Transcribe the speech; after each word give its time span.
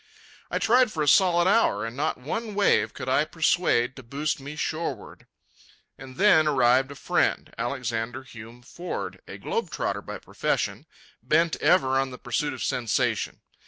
I 0.49 0.57
tried 0.57 0.91
for 0.91 1.03
a 1.03 1.07
solid 1.07 1.47
hour, 1.47 1.85
and 1.85 1.95
not 1.95 2.17
one 2.17 2.55
wave 2.55 2.91
could 2.91 3.07
I 3.07 3.23
persuade 3.23 3.95
to 3.95 4.01
boost 4.01 4.39
me 4.39 4.55
shoreward. 4.55 5.27
And 5.95 6.15
then 6.15 6.47
arrived 6.47 6.89
a 6.89 6.95
friend, 6.95 7.53
Alexander 7.55 8.23
Hume 8.23 8.63
Ford, 8.63 9.21
a 9.27 9.37
globe 9.37 9.69
trotter 9.69 10.01
by 10.01 10.17
profession, 10.17 10.87
bent 11.21 11.55
ever 11.57 11.99
on 11.99 12.09
the 12.09 12.17
pursuit 12.17 12.51
of 12.53 12.63
sensation. 12.63 13.41